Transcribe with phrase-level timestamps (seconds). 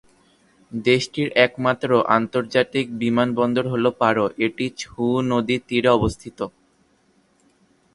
[0.71, 6.39] দেশটির একমাত্র আন্তর্জাতিক বিমানবন্দরটি হল পারো, এটি ছু নদীর তীরে অবস্থিত।